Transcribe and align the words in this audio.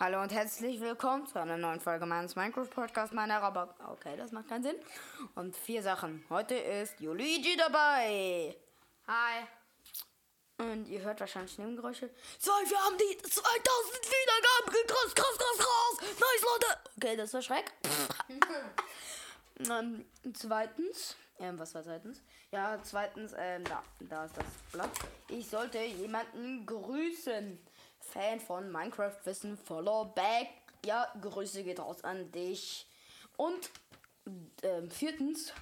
Hallo 0.00 0.22
und 0.22 0.30
herzlich 0.30 0.80
willkommen 0.80 1.26
zu 1.26 1.40
einer 1.40 1.56
neuen 1.56 1.80
Folge 1.80 2.06
meines 2.06 2.36
Minecraft 2.36 2.70
Podcast 2.70 3.12
meiner 3.12 3.42
aber 3.42 3.74
okay, 3.88 4.16
das 4.16 4.30
macht 4.30 4.48
keinen 4.48 4.62
Sinn. 4.62 4.76
Und 5.34 5.56
vier 5.56 5.82
Sachen. 5.82 6.24
Heute 6.30 6.54
ist 6.54 7.00
Luigi 7.00 7.56
dabei. 7.56 8.56
Hi. 9.08 9.44
Und 10.58 10.86
ihr 10.86 11.00
hört 11.00 11.18
wahrscheinlich 11.18 11.58
Nebengeräusche. 11.58 12.10
So, 12.38 12.52
wir 12.52 12.78
haben 12.78 12.96
die 12.96 13.18
2000 13.18 13.34
Wiedergaben 14.06 14.86
krass, 14.86 15.14
krass, 15.16 15.36
krass, 15.36 15.58
krass. 15.58 16.08
Nice, 16.20 16.44
Leute. 16.44 16.78
Okay, 16.96 17.16
das 17.16 17.34
war 17.34 17.42
Schreck. 17.42 17.72
ähm, 19.68 20.04
zweitens, 20.32 21.16
ähm, 21.40 21.58
was 21.58 21.74
war 21.74 21.82
zweitens? 21.82 22.22
Ja, 22.52 22.78
zweitens, 22.84 23.34
ähm, 23.36 23.64
da, 23.64 23.82
da 23.98 24.26
ist 24.26 24.36
das 24.36 24.46
Blatt. 24.70 24.90
Ich 25.26 25.50
sollte 25.50 25.80
jemanden 25.80 26.64
grüßen. 26.66 27.58
Fan 28.00 28.40
von 28.40 28.70
Minecraft 28.70 29.16
Wissen, 29.24 29.56
Follow 29.56 30.06
Back. 30.06 30.48
Ja, 30.84 31.12
Grüße 31.20 31.64
geht 31.64 31.80
raus 31.80 32.04
an 32.04 32.30
dich. 32.32 32.86
Und 33.36 33.70
ähm, 34.62 34.90
viertens, 34.90 35.52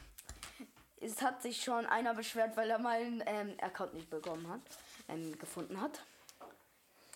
es 1.00 1.22
hat 1.22 1.42
sich 1.42 1.62
schon 1.62 1.86
einer 1.86 2.14
beschwert, 2.14 2.56
weil 2.56 2.70
er 2.70 2.78
meinen 2.78 3.22
ähm, 3.26 3.54
Account 3.60 3.95
nicht 3.95 4.10
bekommen 4.10 4.48
hat, 4.48 4.60
ähm, 5.09 5.38
gefunden 5.38 5.80
hat. 5.80 6.00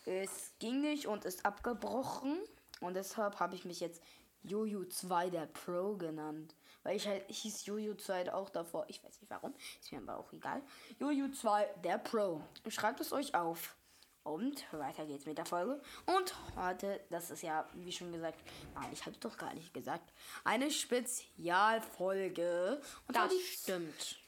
Es 0.07 0.53
ging 0.59 0.81
nicht 0.81 1.07
und 1.07 1.25
ist 1.25 1.45
abgebrochen. 1.45 2.39
Und 2.81 2.95
deshalb 2.95 3.41
habe 3.41 3.55
ich 3.55 3.65
mich 3.65 3.81
jetzt 3.81 4.03
Jojo 4.43 4.85
2 4.85 5.31
der 5.31 5.47
Pro 5.47 5.97
genannt. 5.97 6.55
Weil 6.83 6.97
ich 6.97 7.07
halt, 7.07 7.25
ich 7.29 7.39
hieß 7.41 7.67
Jojo 7.67 7.95
2 7.95 8.33
auch 8.33 8.49
davor. 8.49 8.87
Ich 8.89 9.05
weiß 9.05 9.21
nicht 9.21 9.31
warum. 9.31 9.55
Ist 9.81 9.93
mir 9.93 9.99
aber 9.99 10.17
auch 10.17 10.33
egal. 10.33 10.63
Jojo 10.99 11.29
2 11.29 11.65
der 11.85 11.99
Pro. 11.99 12.41
Schreibt 12.69 13.01
es 13.01 13.13
euch 13.13 13.35
auf. 13.35 13.77
Und 14.23 14.65
weiter 14.73 15.07
geht's 15.07 15.25
mit 15.25 15.39
der 15.39 15.47
Folge. 15.47 15.81
Und 16.07 16.35
heute, 16.57 17.01
das 17.11 17.31
ist 17.31 17.43
ja, 17.43 17.67
wie 17.75 17.91
schon 17.91 18.13
gesagt, 18.13 18.39
nein, 18.75 18.91
ich 18.93 19.05
hab's 19.07 19.19
doch 19.19 19.35
gar 19.37 19.55
nicht 19.55 19.73
gesagt, 19.73 20.13
eine 20.45 20.71
Spezialfolge. 20.71 22.81
Und 23.09 23.17
Das 23.17 23.31
zwar 23.31 23.41
stimmt. 23.41 24.19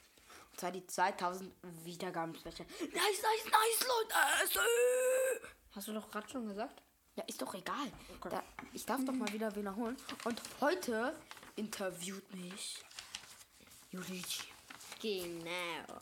Und 0.51 0.61
zwar 0.61 0.73
die 0.73 0.87
2000 0.87 1.53
Wiedergaben 1.85 2.35
Special. 2.35 2.67
Nice, 2.81 2.91
nice, 2.91 3.45
nice, 3.45 3.87
Leute. 3.87 4.15
Hast 5.75 5.89
du 5.89 5.93
doch 5.93 6.11
gerade 6.11 6.29
schon 6.29 6.49
gesagt? 6.49 6.83
Ja, 7.15 7.25
ist 7.27 7.41
doch 7.43 7.55
egal. 7.55 7.93
Da, 8.31 8.43
ich 8.73 8.87
darf 8.87 9.05
doch 9.05 9.13
mal 9.13 9.31
wieder 9.33 9.55
wiederholen. 9.55 9.97
Und 10.25 10.41
heute 10.61 11.15
interviewt 11.57 12.35
mich 12.35 12.83
Luigi. 13.91 14.45
Genau. 15.01 16.01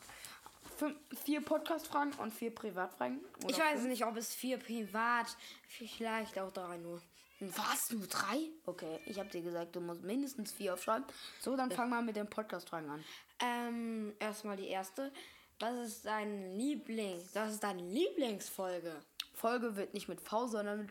Fünf, 0.80 0.96
vier 1.26 1.42
Podcast-Fragen 1.42 2.14
und 2.14 2.32
vier 2.32 2.54
Privatfragen. 2.54 3.20
Ich 3.46 3.58
weiß 3.58 3.80
fünf? 3.80 3.88
nicht, 3.88 4.02
ob 4.06 4.16
es 4.16 4.34
vier 4.34 4.56
privat, 4.56 5.26
vielleicht 5.68 6.38
auch 6.38 6.50
drei 6.50 6.78
nur. 6.78 7.02
Was? 7.38 7.90
Nur 7.90 8.06
drei? 8.06 8.48
Okay, 8.64 8.98
ich 9.04 9.18
habe 9.18 9.28
dir 9.28 9.42
gesagt, 9.42 9.76
du 9.76 9.80
musst 9.82 10.02
mindestens 10.02 10.52
vier 10.52 10.72
aufschreiben. 10.72 11.04
So, 11.42 11.54
dann 11.54 11.70
fang 11.70 11.90
mal 11.90 12.00
mit 12.02 12.16
den 12.16 12.30
Podcast-Fragen 12.30 12.88
an. 12.88 13.04
Ähm, 13.40 14.14
erstmal 14.18 14.56
die 14.56 14.68
erste. 14.68 15.12
Was 15.58 15.74
ist 15.86 16.06
dein 16.06 16.56
Liebling? 16.56 17.20
Das 17.34 17.52
ist 17.52 17.62
deine 17.62 17.82
Lieblingsfolge. 17.82 19.02
Folge 19.34 19.76
wird 19.76 19.92
nicht 19.92 20.08
mit 20.08 20.22
V, 20.22 20.46
sondern 20.46 20.86
mit 20.86 20.90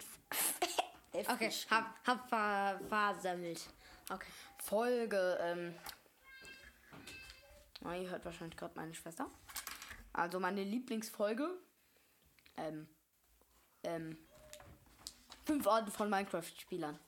F. 1.13 1.29
Okay, 1.29 1.51
hab, 1.71 1.95
hab 2.05 2.29
ver 2.29 2.79
versammelt. 2.89 3.67
Okay. 4.11 4.29
Folge, 4.59 5.39
ähm. 5.41 5.73
Oh, 7.83 7.89
ihr 7.89 8.07
hört 8.11 8.23
wahrscheinlich 8.23 8.55
gerade 8.55 8.75
meine 8.75 8.93
Schwester. 8.93 9.31
Also 10.13 10.39
meine 10.39 10.63
Lieblingsfolge. 10.63 11.49
Ähm. 12.57 12.87
Ähm. 13.83 14.17
Fünf 15.45 15.65
Arten 15.67 15.91
von 15.91 16.09
Minecraft-Spielern. 16.09 16.99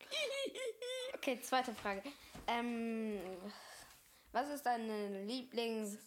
Okay, 1.14 1.40
zweite 1.40 1.74
Frage. 1.74 2.02
Ähm, 2.46 3.18
was 4.30 4.48
ist 4.50 4.64
deine 4.64 5.24
Lieblings 5.24 5.98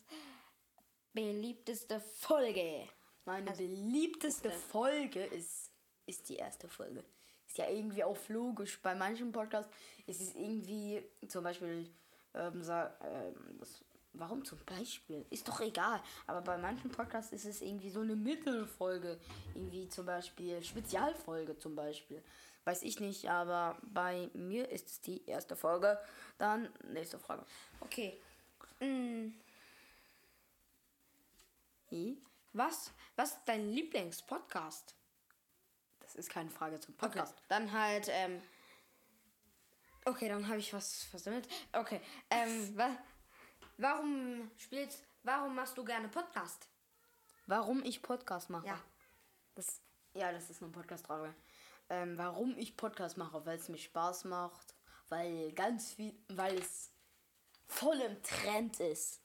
beliebteste 1.13 1.99
Folge? 1.99 2.87
Meine 3.25 3.51
beliebteste 3.51 4.49
Folge 4.49 5.25
ist, 5.25 5.71
ist 6.05 6.29
die 6.29 6.37
erste 6.37 6.69
Folge. 6.69 7.03
Ist 7.47 7.57
ja 7.57 7.67
irgendwie 7.69 8.03
auch 8.03 8.17
logisch. 8.29 8.79
Bei 8.81 8.95
manchen 8.95 9.31
Podcasts 9.33 9.69
ist 10.05 10.21
es 10.21 10.35
irgendwie 10.35 11.03
zum 11.27 11.43
Beispiel, 11.43 11.89
ähm, 12.35 12.63
sa- 12.63 12.95
ähm, 13.03 13.57
das, 13.59 13.83
warum 14.13 14.43
zum 14.45 14.59
Beispiel? 14.65 15.25
Ist 15.29 15.47
doch 15.47 15.61
egal. 15.61 16.01
Aber 16.27 16.41
bei 16.41 16.57
manchen 16.57 16.91
Podcasts 16.91 17.31
ist 17.31 17.45
es 17.45 17.61
irgendwie 17.61 17.89
so 17.89 18.01
eine 18.01 18.15
Mittelfolge. 18.15 19.19
Irgendwie 19.55 19.87
zum 19.89 20.05
Beispiel 20.05 20.63
Spezialfolge 20.63 21.57
zum 21.57 21.75
Beispiel. 21.75 22.23
Weiß 22.65 22.83
ich 22.83 22.99
nicht, 22.99 23.29
aber 23.29 23.77
bei 23.81 24.29
mir 24.33 24.69
ist 24.69 24.87
es 24.87 25.01
die 25.01 25.25
erste 25.25 25.55
Folge. 25.55 25.99
Dann 26.37 26.69
nächste 26.91 27.17
Frage. 27.19 27.45
Okay. 27.81 28.19
Mm, 28.79 29.29
I? 31.91 32.17
was, 32.53 32.91
was 33.15 33.31
ist 33.31 33.39
dein 33.45 33.69
Lieblingspodcast? 33.69 34.95
Das 35.99 36.15
ist 36.15 36.29
keine 36.29 36.49
Frage 36.49 36.79
zum 36.79 36.95
Okay, 36.95 37.07
Podcast. 37.07 37.35
dann 37.47 37.71
halt, 37.71 38.07
ähm. 38.09 38.41
Okay, 40.05 40.27
dann 40.27 40.47
habe 40.47 40.57
ich 40.57 40.73
was 40.73 41.03
versammelt. 41.03 41.47
Okay, 41.73 42.01
ähm, 42.29 42.77
wa 42.77 42.89
warum 43.79 44.51
spielst, 44.57 45.03
warum 45.23 45.55
machst 45.55 45.77
du 45.77 45.83
gerne 45.83 46.07
Podcast? 46.07 46.67
Warum 47.47 47.83
ich 47.83 48.01
Podcast 48.01 48.49
mache? 48.49 48.67
Ja. 48.67 48.79
Das, 49.55 49.81
ja, 50.13 50.31
das 50.31 50.49
ist 50.49 50.61
eine 50.61 50.71
Podcast-Frage. 50.71 51.33
Ähm, 51.89 52.17
warum 52.17 52.55
ich 52.57 52.77
Podcast 52.77 53.17
mache? 53.17 53.43
Weil 53.45 53.57
es 53.57 53.69
mir 53.69 53.77
Spaß 53.77 54.25
macht. 54.25 54.75
Weil 55.07 55.51
ganz 55.53 55.93
viel, 55.93 56.13
weil 56.27 56.59
es 56.59 56.91
voll 57.67 57.99
im 58.01 58.21
Trend 58.21 58.79
ist. 58.79 59.21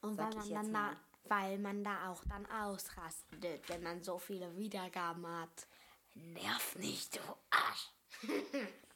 Und 0.00 0.18
weil 0.18 0.34
man, 0.34 0.50
dann 0.50 0.72
mal. 0.72 0.96
da, 1.24 1.36
weil 1.36 1.58
man 1.58 1.84
da 1.84 2.10
auch 2.10 2.24
dann 2.24 2.46
ausrastet, 2.50 3.68
wenn 3.68 3.82
man 3.82 4.02
so 4.02 4.18
viele 4.18 4.56
Wiedergaben 4.56 5.26
hat. 5.26 5.68
Nerv 6.14 6.74
nicht, 6.76 7.16
du 7.16 7.20
Arsch. 7.50 7.92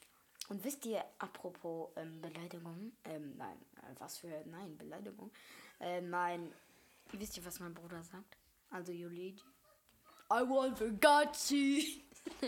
Und 0.49 0.63
wisst 0.63 0.85
ihr, 0.87 1.03
apropos 1.19 1.91
ähm, 1.97 2.21
Beleidigung, 2.21 2.93
ähm, 3.05 3.37
nein, 3.37 3.57
äh, 3.77 3.95
was 3.99 4.19
für, 4.19 4.45
nein, 4.47 4.77
Beleidigung, 4.77 5.31
äh, 5.81 6.01
nein, 6.01 6.53
wisst 7.13 7.37
ihr, 7.37 7.45
was 7.45 7.61
mein 7.61 7.73
Bruder 7.73 8.03
sagt? 8.03 8.37
Also 8.71 8.93
Luigi. 8.93 9.41
I 10.31 10.41
want 10.49 10.81
a 10.83 10.89
Gachi. 10.89 12.05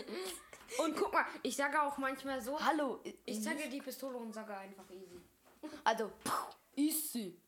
Und 0.79 0.95
guck 0.95 1.13
mal, 1.13 1.25
ich 1.43 1.55
sage 1.55 1.81
auch 1.81 1.97
manchmal 1.97 2.41
so, 2.41 2.59
Hallo. 2.59 2.99
ich 3.25 3.41
zeige 3.41 3.69
die 3.69 3.79
Pistole 3.79 4.17
und 4.17 4.33
sage 4.33 4.55
einfach 4.57 4.89
easy. 4.91 5.21
Also, 5.83 6.11
puh, 6.23 6.55
easy. 6.75 7.39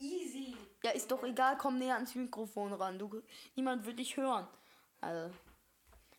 Easy. 0.00 0.56
Ja, 0.82 0.90
ist 0.90 1.10
doch 1.10 1.22
egal, 1.22 1.56
komm 1.56 1.78
näher 1.78 1.94
ans 1.94 2.14
Mikrofon 2.14 2.72
ran. 2.72 2.98
Du, 2.98 3.22
niemand 3.54 3.86
wird 3.86 3.98
dich 3.98 4.16
hören. 4.16 4.46
Also, 5.00 5.34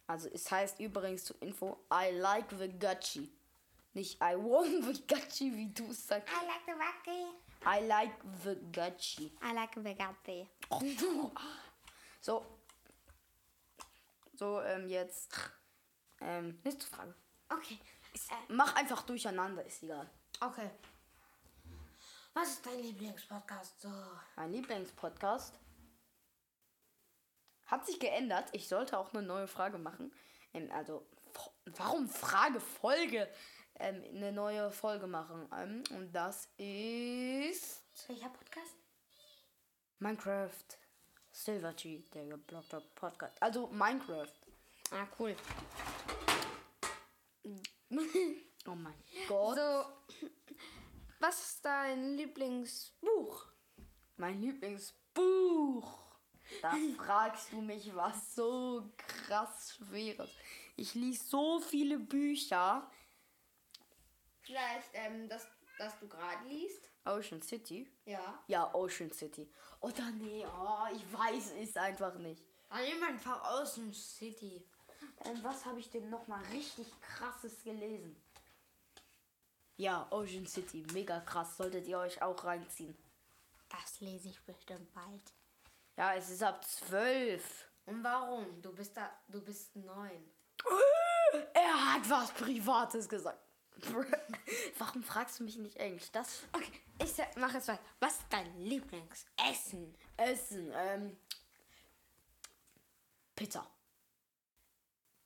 also, 0.08 0.30
es 0.30 0.50
heißt 0.50 0.80
übrigens 0.80 1.26
zur 1.26 1.42
Info, 1.42 1.78
I 1.92 2.12
like 2.18 2.46
the 2.58 2.70
Gachi. 2.70 3.30
Nicht 3.98 4.22
I 4.22 4.36
want 4.36 4.86
the 4.86 5.08
Gachi, 5.08 5.52
wie 5.56 5.74
du 5.74 5.90
es 5.90 6.06
sagst. 6.06 6.30
I 6.32 6.46
like 6.46 6.62
the 6.68 6.74
wacky. 6.74 7.34
I 7.66 7.88
like 7.88 8.14
the 8.44 8.56
Gachi. 8.72 9.32
I 9.42 9.54
like 9.56 9.74
the 9.74 9.98
wacky. 9.98 10.48
So. 12.22 12.46
So, 14.36 14.62
ähm, 14.62 14.88
jetzt. 14.88 15.36
Ähm, 16.22 16.60
nächste 16.64 16.86
Frage. 16.86 17.16
Okay. 17.50 17.80
Äh, 18.14 18.54
Mach 18.54 18.76
einfach 18.76 19.02
durcheinander, 19.02 19.66
ist 19.66 19.82
egal. 19.82 20.08
okay. 20.42 20.70
Was 22.36 22.50
ist 22.50 22.66
dein 22.68 22.80
Lieblingspodcast 22.80 23.82
so? 23.82 23.92
Mein 24.36 24.52
Lieblingspodcast 24.52 25.60
hat 27.66 27.84
sich 27.84 28.00
geändert. 28.00 28.50
Ich 28.52 28.68
sollte 28.68 28.96
auch 29.00 29.12
eine 29.12 29.24
neue 29.24 29.48
Frage 29.48 29.80
machen. 29.80 30.14
Ähm, 30.54 30.70
also, 30.72 31.04
warum 31.66 32.08
Frage, 32.08 32.60
Folge? 32.60 33.28
Ähm, 33.80 34.04
eine 34.16 34.32
neue 34.32 34.72
Folge 34.72 35.08
machen. 35.08 35.48
Ähm, 35.56 35.84
und 35.96 36.12
das 36.12 36.50
ist 36.58 37.84
Welcher 38.08 38.30
Podcast? 38.30 38.76
Minecraft 40.00 40.52
Silvertree, 41.32 42.02
der 42.14 42.26
geblockte 42.26 42.82
Podcast. 42.96 43.42
Also 43.42 43.68
Minecraft. 43.68 44.34
Ah, 44.92 45.08
cool. 45.20 45.36
Oh 48.70 48.76
mein 48.76 48.94
Gott. 49.30 49.56
So, 49.56 49.86
was 51.22 51.40
ist 51.40 51.64
dein 51.64 52.18
Lieblingsbuch? 52.18 53.46
Mein 54.18 54.42
Lieblingsbuch. 54.42 55.98
Da 56.62 56.74
fragst 56.98 57.54
du 57.54 57.62
mich 57.62 57.96
was 57.96 58.36
so 58.36 58.92
krass 58.98 59.78
Schweres. 59.78 60.30
Ich 60.76 60.96
lies 60.96 61.30
so 61.30 61.62
viele 61.62 61.98
Bücher. 61.98 62.92
Vielleicht, 64.48 64.92
ähm, 64.94 65.28
das, 65.28 65.46
das 65.78 66.00
du 66.00 66.08
gerade 66.08 66.48
liest? 66.48 66.90
Ocean 67.04 67.42
City? 67.42 67.92
Ja. 68.06 68.42
Ja, 68.48 68.74
Ocean 68.74 69.12
City. 69.12 69.52
Oder 69.82 70.10
nee, 70.12 70.46
oh, 70.46 70.86
ich 70.96 71.14
weiß 71.14 71.52
es 71.62 71.76
einfach 71.76 72.14
nicht. 72.16 72.42
Dann 72.70 72.82
nimm 72.82 73.04
einfach 73.04 73.62
Ocean 73.62 73.94
City. 73.94 74.66
ähm, 75.26 75.44
was 75.44 75.66
habe 75.66 75.82
ich 75.82 75.90
denn 75.90 76.10
noch 76.10 76.28
mal 76.28 76.42
richtig 76.54 76.88
krasses 77.02 77.62
gelesen? 77.62 78.16
Ja, 79.76 80.08
Ocean 80.12 80.48
City, 80.48 80.86
mega 80.94 81.20
krass, 81.20 81.58
solltet 81.58 81.86
ihr 81.86 82.00
euch 82.00 82.22
auch 82.22 82.42
reinziehen. 82.46 82.98
Das 83.68 84.00
lese 84.00 84.30
ich 84.30 84.42
bestimmt 84.46 84.94
bald. 84.94 85.34
Ja, 85.98 86.16
es 86.16 86.30
ist 86.30 86.42
ab 86.42 86.64
12. 86.64 87.70
Und 87.86 88.02
warum? 88.02 88.62
Du 88.62 88.74
bist 88.74 88.96
da, 88.96 89.12
du 89.28 89.42
bist 89.42 89.76
neun. 89.76 90.32
Er 91.54 91.94
hat 91.94 92.10
was 92.10 92.32
Privates 92.32 93.10
gesagt. 93.10 93.47
Warum 94.78 95.04
fragst 95.04 95.40
du 95.40 95.44
mich 95.44 95.58
nicht 95.58 95.78
Englisch? 95.78 96.10
Das 96.12 96.44
Okay, 96.54 96.72
ich 97.02 97.12
sag- 97.14 97.36
mach 97.38 97.54
jetzt 97.54 97.68
weiter. 97.68 97.82
Was 98.00 98.14
ist 98.20 98.26
dein 98.30 98.58
Lieblingsessen? 98.60 99.96
Essen, 100.18 100.72
ähm, 100.76 101.18
Pizza. 103.36 103.70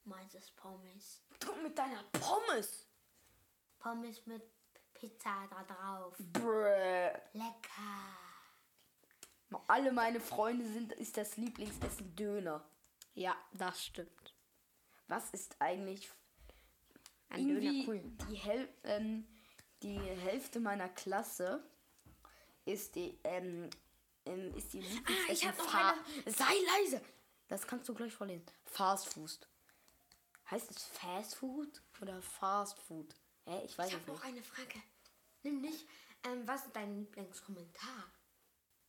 Meins 0.04 0.34
ist 0.34 0.56
Pommes. 0.56 1.22
Du 1.40 1.54
mit 1.62 1.78
deiner 1.78 2.04
Pommes. 2.12 2.88
Pommes 3.80 4.26
mit 4.26 4.44
Pizza 4.94 5.48
da 5.50 5.64
drauf. 5.64 6.16
Brr. 6.20 7.22
Lecker. 7.34 8.18
Alle 9.68 9.92
meine 9.92 10.20
Freunde 10.20 10.66
sind, 10.66 10.92
ist 10.94 11.16
das 11.18 11.38
Lieblingsessen 11.38 12.16
Döner. 12.16 12.64
Ja, 13.14 13.36
das 13.54 13.84
stimmt. 13.86 14.34
Was 15.08 15.30
ist 15.32 15.56
eigentlich 15.60 16.10
Ein 17.32 17.48
Döner 17.48 17.88
cool. 17.88 18.02
die, 18.30 18.36
Häl 18.36 18.70
ähm, 18.84 19.28
die 19.84 20.00
Hälfte 20.00 20.60
meiner 20.60 20.90
Klasse 20.90 21.64
ist 22.66 22.96
die 22.96 23.18
ähm, 23.24 23.70
ähm, 24.26 24.54
ist 24.56 24.74
die 24.74 24.84
Ah, 25.06 25.32
ich 25.32 25.48
hab 25.48 25.58
noch 25.58 25.70
Fa- 25.70 25.96
Sei 26.26 26.54
leise. 26.84 27.02
Das 27.48 27.66
kannst 27.68 27.90
du 27.90 27.94
gleich 27.94 28.14
vorlesen. 28.14 28.46
Fast 28.66 29.14
Food. 29.14 29.48
Heißt 30.50 30.70
es 30.72 30.84
Fast 30.84 31.36
Food 31.36 31.82
oder 32.02 32.22
Fast 32.22 32.78
Food? 32.80 33.16
Hä, 33.46 33.62
ich 33.66 33.78
weiß 33.78 33.88
Ich 33.90 33.94
es 33.96 34.00
habe 34.02 34.12
noch 34.12 34.24
nicht. 34.24 34.34
eine 34.34 34.44
Frage. 34.44 34.82
Nämlich, 35.44 35.88
ähm, 36.24 36.48
was 36.48 36.66
ist 36.66 36.76
dein 36.76 36.96
Lieblingskommentar? 36.96 38.12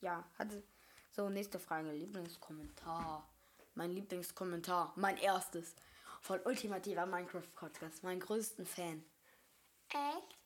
Ja, 0.00 0.28
hatte 0.38 0.62
so 1.10 1.28
nächste 1.30 1.58
Frage. 1.58 1.92
Lieblingskommentar. 1.92 3.28
Mein 3.74 3.90
Lieblingskommentar, 3.92 4.92
mein 4.96 5.16
erstes 5.16 5.74
von 6.22 6.40
ultimativer 6.44 7.04
Minecraft 7.04 7.48
Podcast, 7.54 8.02
mein 8.04 8.20
größten 8.20 8.64
Fan. 8.64 9.04
Echt? 9.88 10.38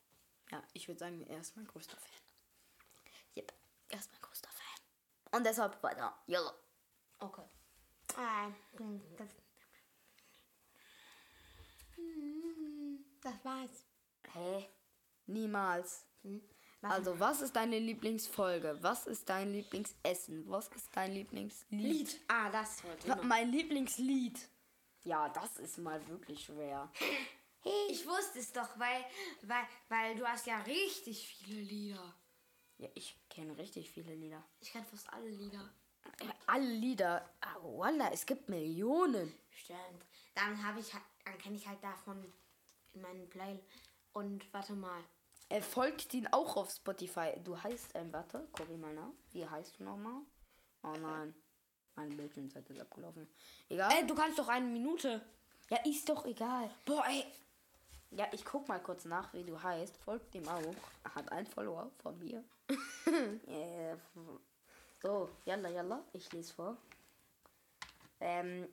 Ja, 0.51 0.63
ich 0.73 0.87
würde 0.87 0.99
sagen, 0.99 1.25
er 1.27 1.39
ist 1.39 1.55
mein 1.55 1.67
größter 1.67 1.95
Fan. 1.97 2.21
Yep, 3.37 3.53
er 3.89 3.99
ist 3.99 4.11
mein 4.11 4.21
größter 4.21 4.49
Fan. 4.49 5.37
Und 5.37 5.45
deshalb 5.45 5.81
weiter. 5.83 6.17
Yellow. 6.27 6.51
Okay. 7.19 7.43
Ah, 8.15 8.49
das, 9.17 9.29
Hm, 11.95 13.05
das 13.21 13.45
war's. 13.45 13.85
Hä? 14.33 14.67
Niemals. 15.27 16.05
Hm? 16.23 16.41
Was? 16.81 16.91
Also, 16.91 17.19
was 17.19 17.41
ist 17.41 17.55
deine 17.55 17.79
Lieblingsfolge? 17.79 18.77
Was 18.81 19.07
ist 19.07 19.27
dein 19.29 19.51
Lieblingsessen? 19.51 20.47
Was 20.47 20.67
ist 20.69 20.89
dein 20.95 21.11
Lieblingslied? 21.11 21.81
Lied. 21.81 22.21
Ah, 22.27 22.49
das 22.49 22.83
wollte 22.83 23.07
ich. 23.07 23.23
Mein 23.23 23.51
Lieblingslied. 23.51 24.47
Ja, 25.07 25.29
das 25.29 25.57
ist 25.59 25.77
mal 25.77 26.05
wirklich 26.09 26.43
schwer. 26.43 26.91
Ich 27.87 28.05
wusste 28.05 28.39
es 28.39 28.51
doch, 28.51 28.77
weil, 28.77 29.05
weil, 29.43 29.65
weil 29.87 30.15
du 30.17 30.27
hast 30.27 30.45
ja 30.45 30.59
richtig 30.63 31.29
viele 31.29 31.61
Lieder. 31.61 32.13
Ja, 32.77 32.89
ich 32.93 33.17
kenne 33.29 33.57
richtig 33.57 33.89
viele 33.89 34.13
Lieder. 34.13 34.43
Ich 34.59 34.69
kenne 34.73 34.85
fast 34.85 35.09
alle 35.13 35.29
Lieder. 35.29 35.69
Äh, 36.19 36.25
Alle 36.47 36.65
Lieder. 36.73 37.29
Ah, 37.39 37.55
Wallah, 37.61 38.11
es 38.11 38.25
gibt 38.25 38.49
Millionen. 38.49 39.33
Stimmt. 39.49 40.05
Dann 40.35 40.61
habe 40.61 40.81
ich 40.81 40.91
dann 41.23 41.37
kenne 41.37 41.55
ich 41.55 41.65
halt 41.65 41.81
davon 41.81 42.21
in 42.93 43.01
meinen 43.01 43.29
Play. 43.29 43.63
Und 44.11 44.51
warte 44.53 44.73
mal. 44.73 45.01
Er 45.47 45.63
folgt 45.63 46.13
ihn 46.13 46.27
auch 46.27 46.57
auf 46.57 46.69
Spotify. 46.69 47.31
Du 47.45 47.61
heißt, 47.61 47.91
ähm, 47.95 48.11
warte, 48.11 48.45
guck 48.51 48.69
ich 48.69 48.77
mal 48.77 48.93
nach. 48.93 49.13
Wie 49.31 49.47
heißt 49.47 49.79
du 49.79 49.85
nochmal? 49.85 50.21
Oh 50.83 50.91
nein. 50.99 51.33
Meine 51.97 52.13
Bildschirmzeit 52.13 52.69
ist 52.69 52.79
abgelaufen. 52.79 53.27
Egal. 53.69 53.91
Ey, 53.91 54.05
du 54.05 54.13
kannst 54.13 54.37
doch 54.37 54.47
eine 54.47 54.67
Minute. 54.67 55.19
Ja, 55.69 55.77
ist 55.83 56.07
doch 56.07 56.25
egal. 56.25 56.69
Boah, 56.85 57.03
ey. 57.07 57.25
Ja, 58.11 58.27
ich 58.31 58.45
guck 58.45 58.67
mal 58.67 58.79
kurz 58.79 59.05
nach, 59.05 59.33
wie 59.33 59.43
du 59.43 59.61
heißt. 59.61 59.97
Folgt 59.97 60.33
dem 60.35 60.47
auch. 60.47 60.75
Hat 61.15 61.31
ein 61.31 61.45
Follower 61.45 61.91
von 62.01 62.17
mir. 62.19 62.43
Äh, 63.47 63.95
so, 65.01 65.29
yalla, 65.45 65.69
yalla. 65.69 66.03
Ich 66.11 66.31
lese 66.33 66.53
vor. 66.53 66.77
Ähm, 68.19 68.67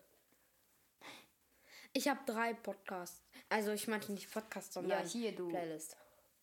Ich 1.93 2.09
habe 2.09 2.21
drei 2.25 2.55
Podcasts. 2.55 3.21
Also 3.49 3.73
ich 3.73 3.89
meine 3.89 4.07
nicht 4.07 4.33
Podcasts, 4.33 4.75
sondern 4.75 5.03
ja, 5.03 5.07
hier, 5.07 5.35
du, 5.35 5.49
Playlist. 5.49 5.97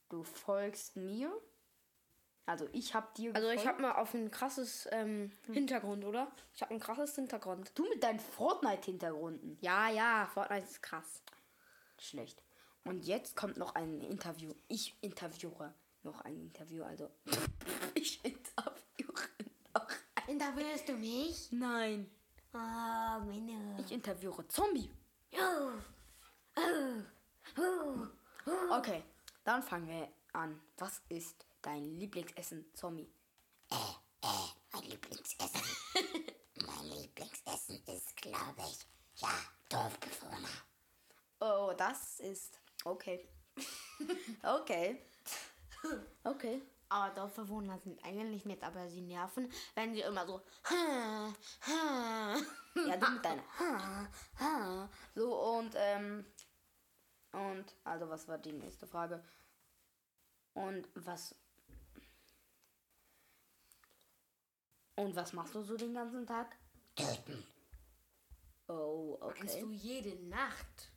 Du 0.10 0.24
folgst 0.24 0.98
mir. 0.98 1.32
Also 2.46 2.68
ich 2.74 2.94
habe 2.94 3.08
dir. 3.16 3.32
Gefolgt. 3.34 3.50
Also 3.50 3.62
ich 3.62 3.68
habe 3.68 3.82
mal 3.82 3.94
auf 3.94 4.14
ein 4.14 4.30
krasses 4.32 4.88
ähm. 4.92 5.32
Hm. 5.46 5.54
Hintergrund, 5.54 6.04
oder? 6.06 6.32
Ich 6.54 6.62
habe 6.62 6.74
ein 6.74 6.80
krasses 6.80 7.16
Hintergrund. 7.16 7.72
Du 7.76 7.88
mit 7.90 8.04
deinen 8.04 8.20
Fortnite-Hintergründen. 8.20 9.58
Ja, 9.62 9.90
ja, 9.90 10.30
Fortnite 10.34 10.66
ist 10.66 10.82
krass. 10.82 11.22
Schlecht. 12.00 12.42
Und 12.84 13.06
jetzt 13.06 13.36
kommt 13.36 13.58
noch 13.58 13.76
ein 13.76 14.02
Interview. 14.02 14.54
Ich 14.70 14.98
interviewe 15.02 15.74
noch 16.04 16.22
ein 16.22 16.40
Interview, 16.40 16.84
also. 16.84 17.10
Interviewst 20.68 20.90
du 20.90 20.98
mich? 20.98 21.52
Nein. 21.52 22.12
Oh, 22.54 22.58
meine. 22.58 23.78
Ich 23.80 23.90
interviewe 23.90 24.46
Zombie. 24.50 24.92
Oh. 25.32 25.72
Oh. 26.58 27.58
Oh. 27.58 28.76
Okay, 28.78 29.02
dann 29.46 29.64
fangen 29.64 29.88
wir 29.88 30.10
an. 30.34 30.60
Was 30.78 31.02
ist 31.08 31.46
dein 31.62 31.86
Lieblingsessen, 31.86 32.66
Zombie? 32.74 33.10
Mein 33.70 34.84
Lieblingsessen. 34.84 35.62
mein 36.56 36.86
Lieblingsessen 37.00 37.82
ist, 37.86 38.18
glaube 38.18 38.62
ich, 38.70 38.86
ja, 39.22 39.30
Dorfbewohner. 39.70 40.50
Oh, 41.40 41.74
das 41.78 42.20
ist 42.20 42.60
okay. 42.84 43.26
okay. 44.44 45.02
Okay. 46.26 46.62
Aber 46.90 47.14
Dorfbewohner 47.14 47.78
sind 47.80 48.04
eigentlich 48.04 48.46
nett, 48.46 48.64
aber 48.64 48.88
sie 48.90 49.02
nerven, 49.02 49.52
wenn 49.76 49.94
sie 49.94 50.02
immer 50.02 50.26
so. 50.26 50.42
Ha, 50.70 51.34
ha. 51.62 52.38
Ja, 52.76 52.98
du 52.98 53.12
mit 53.12 53.26
deiner. 53.26 53.44
Ha, 53.60 54.08
ha. 54.40 54.90
So, 55.16 55.58
und, 55.58 55.74
ähm. 55.76 56.26
Und, 57.34 57.76
also, 57.84 58.10
was 58.10 58.28
war 58.28 58.38
die 58.38 58.54
nächste 58.54 58.88
Frage? 58.88 59.24
Und 60.54 60.88
was. 60.96 61.36
Und 64.96 65.16
was 65.16 65.34
machst 65.34 65.54
du 65.54 65.62
so 65.62 65.76
den 65.76 65.94
ganzen 65.94 66.26
Tag? 66.26 66.58
Töten. 66.96 67.46
Oh, 68.68 69.18
Kannst 69.36 69.56
okay. 69.56 69.64
du 69.64 69.72
jede 69.72 70.16
Nacht. 70.28 70.92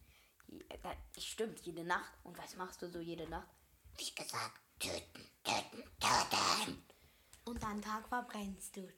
Ja, 0.49 0.97
stimmt, 1.19 1.61
jede 1.61 1.85
Nacht. 1.85 2.13
Und 2.25 2.39
was 2.39 2.57
machst 2.57 2.81
du 2.83 2.89
so 2.89 2.99
jede 2.99 3.29
Nacht? 3.29 3.49
Wie 3.97 4.15
gesagt, 4.15 4.61
töten, 4.79 5.30
töten, 5.43 5.85
töten. 5.99 6.85
Und 7.45 7.65
am 7.65 7.83
Tag 7.83 8.09
verbrennst 8.09 8.77
du, 8.77 8.89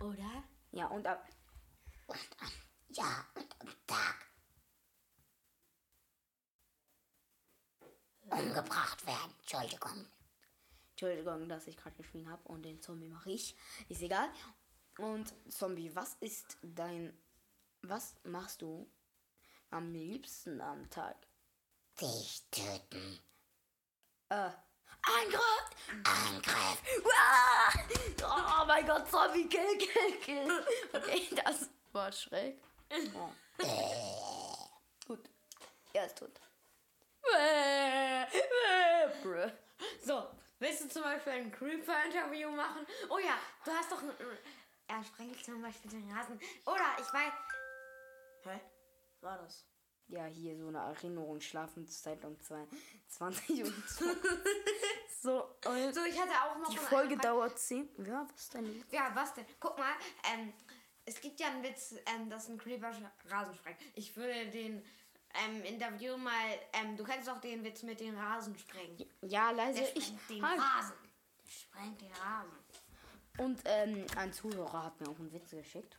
oder? 0.00 0.44
Ja, 0.70 0.86
und 0.86 1.06
ab. 1.06 1.28
Und 2.06 2.18
am, 2.40 2.50
ja, 2.90 3.26
und 3.34 3.60
am 3.60 3.74
Tag 3.86 4.28
umgebracht 8.30 9.06
werden. 9.06 9.34
Entschuldigung. 9.40 10.06
Entschuldigung, 10.90 11.48
dass 11.48 11.66
ich 11.66 11.76
gerade 11.76 11.96
geschrien 11.96 12.28
habe 12.28 12.42
und 12.48 12.62
den 12.62 12.80
Zombie 12.80 13.08
mache 13.08 13.30
ich. 13.30 13.56
Ist 13.88 14.02
egal. 14.02 14.28
Und 14.98 15.32
Zombie, 15.48 15.94
was 15.94 16.14
ist 16.20 16.58
dein. 16.62 17.16
Was 17.82 18.16
machst 18.24 18.62
du 18.62 18.90
am 19.70 19.92
liebsten 19.92 20.60
am 20.60 20.90
Tag? 20.90 21.16
Dich 22.00 22.42
töten. 22.50 23.20
Äh. 24.28 24.50
Angriff! 25.02 25.57
Angriff. 26.04 26.82
Oh 28.22 28.64
mein 28.66 28.86
Gott, 28.86 29.08
Zombie, 29.10 29.48
kill, 29.48 29.78
kill, 29.78 30.12
kill. 30.20 30.64
Okay, 30.92 31.28
das 31.44 31.70
war 31.92 32.12
schräg. 32.12 32.62
Oh. 33.14 33.30
Gut. 35.06 35.30
Er 35.92 36.06
ist 36.06 36.18
tot. 36.18 36.40
So, 40.04 40.26
willst 40.58 40.84
du 40.84 40.88
zum 40.88 41.02
Beispiel 41.02 41.32
ein 41.32 41.52
Creeper-Interview 41.52 42.50
machen? 42.50 42.86
Oh 43.08 43.18
ja, 43.18 43.38
du 43.64 43.70
hast 43.70 43.92
doch 43.92 44.02
ein. 44.02 44.10
Er 44.86 45.04
sprengt 45.04 45.44
zum 45.44 45.60
Beispiel 45.60 45.90
den 45.90 46.10
Rasen. 46.10 46.40
Oder 46.64 46.96
ich 46.98 47.12
weiß. 47.12 47.32
Hä? 48.44 48.60
war 49.20 49.38
das? 49.38 49.66
Ja, 50.08 50.24
hier 50.24 50.56
so 50.56 50.68
eine 50.68 50.78
Erinnerung, 50.78 51.40
Schlafenszeit 51.40 52.24
um 52.24 52.38
22 52.40 53.64
und 53.64 53.84
so. 55.22 55.44
und 55.66 55.94
So, 55.94 56.04
ich 56.04 56.18
hatte 56.18 56.32
auch 56.32 56.58
noch 56.58 56.70
die 56.70 56.78
Folge 56.78 57.16
dauert 57.18 57.58
10. 57.58 57.88
Ja, 58.06 58.26
was 58.32 58.48
denn? 58.48 58.84
Ja, 58.90 59.10
was 59.14 59.34
denn? 59.34 59.44
Guck 59.60 59.76
mal, 59.78 59.92
ähm, 60.32 60.52
es 61.04 61.20
gibt 61.20 61.38
ja 61.40 61.48
einen 61.48 61.62
Witz, 61.62 61.94
ähm, 62.06 62.30
dass 62.30 62.48
ein 62.48 62.56
Creeper 62.58 62.90
Rasen 63.26 63.54
sprengt. 63.54 63.78
Ich 63.94 64.16
würde 64.16 64.50
den 64.50 64.82
ähm, 65.34 65.62
Interview 65.64 66.16
mal, 66.16 66.32
ähm, 66.72 66.96
du 66.96 67.04
kennst 67.04 67.28
doch 67.28 67.40
den 67.40 67.62
Witz 67.62 67.82
mit 67.82 68.00
den 68.00 68.16
Rasensprengen. 68.16 69.04
Ja, 69.22 69.50
leise. 69.50 69.80
Der 69.80 69.96
Ich, 69.96 70.12
den 70.28 70.42
halt. 70.42 70.58
Rasen. 70.58 70.96
Der 71.44 71.50
sprengt 71.50 72.00
den 72.00 72.12
Rasen. 72.12 72.52
Und 73.38 73.60
ähm, 73.66 74.06
ein 74.16 74.32
Zuhörer 74.32 74.84
hat 74.84 75.00
mir 75.00 75.08
auch 75.08 75.18
einen 75.18 75.32
Witz 75.32 75.50
geschickt. 75.50 75.98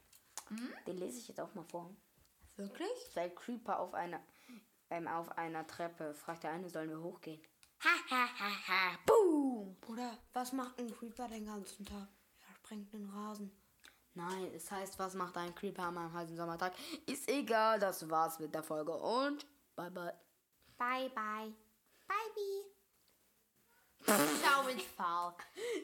Den 0.88 0.98
lese 0.98 1.20
ich 1.20 1.28
jetzt 1.28 1.40
auch 1.40 1.54
mal 1.54 1.64
vor. 1.64 1.96
Wirklich? 2.60 2.90
Weil 3.16 3.30
Creeper 3.32 3.80
auf 3.80 3.94
einer, 3.94 4.22
ähm, 4.90 5.08
auf 5.08 5.38
einer 5.38 5.66
Treppe 5.66 6.14
fragt 6.14 6.44
der 6.44 6.52
eine, 6.52 6.70
sollen 6.70 6.90
wir 6.90 7.00
hochgehen? 7.02 7.42
Ha, 7.84 7.90
ha, 8.12 8.28
ha, 8.38 8.68
ha. 8.68 8.98
Boom! 9.06 9.78
Oder 9.88 10.18
was 10.34 10.52
macht 10.52 10.78
ein 10.80 10.94
Creeper 10.94 11.28
den 11.30 11.46
ganzen 11.46 11.86
Tag? 11.86 12.08
Er 12.50 12.56
sprengt 12.56 12.92
den 12.92 13.10
Rasen. 13.10 13.50
Nein, 14.14 14.52
es 14.54 14.70
heißt, 14.70 15.00
was 15.00 15.14
macht 15.14 15.38
ein 15.38 15.56
Creeper 15.56 15.88
einem 15.88 16.12
heißen 16.12 16.36
Sommertag? 16.36 16.74
Ist 17.06 17.30
egal, 17.30 17.80
das 17.80 18.10
war's 18.10 18.40
mit 18.40 18.54
der 18.54 18.64
Folge 18.64 18.92
und 18.94 19.46
bye 19.78 19.90
bye. 19.90 20.14
Bye, 20.78 21.10
bye. 21.16 21.54
Bye, 22.08 22.32
bye. 24.06 24.26
Ciao 24.42 24.64
mit 24.64 24.82
V. 24.82 25.34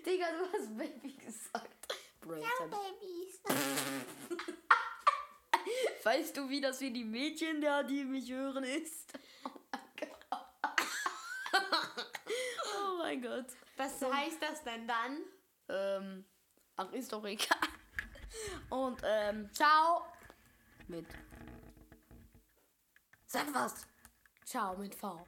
Digga, 0.05 0.25
du 0.31 0.51
hast 0.51 0.77
Baby 0.77 1.13
gesagt. 1.13 1.87
Hab 2.23 2.69
Babys. 2.71 3.39
ich- 3.47 4.55
weißt 6.05 6.37
du, 6.37 6.49
wie 6.49 6.61
das 6.61 6.77
für 6.77 6.91
die 6.91 7.03
Mädchen 7.03 7.59
da, 7.61 7.83
die 7.83 8.05
mich 8.05 8.31
hören, 8.31 8.63
ist? 8.63 9.13
Oh 12.77 12.97
mein 12.97 13.21
Gott. 13.21 13.45
Was 13.77 14.01
heißt 14.01 14.41
das 14.41 14.63
denn 14.63 14.87
dann? 14.87 15.23
Ähm, 15.69 16.25
ach, 16.75 16.91
ist 16.91 17.13
doch 17.13 17.23
egal. 17.23 17.57
Und, 18.69 19.01
ähm, 19.05 19.49
ciao. 19.53 20.05
Mit. 20.87 21.05
Sag 23.25 23.53
was. 23.53 23.87
Ciao 24.43 24.75
mit 24.75 24.95
V. 24.95 25.25